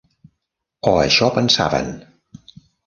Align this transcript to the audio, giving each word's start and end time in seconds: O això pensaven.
O 0.93 0.95
això 1.03 1.31
pensaven. 1.39 1.95